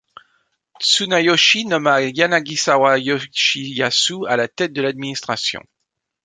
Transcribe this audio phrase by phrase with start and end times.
[0.79, 5.61] Tsunayoshi nomma Yanagisawa Yoshiyasu à la tête de l'administration.